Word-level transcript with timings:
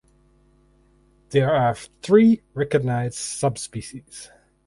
There 1.29 1.53
are 1.55 1.75
three 1.75 2.41
recognized 2.55 3.19
subspecies. 3.19 4.31